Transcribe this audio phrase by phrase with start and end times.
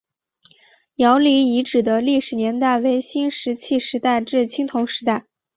[0.95, 5.27] 姚李遗址的历史年代为新石器时代至青铜时代。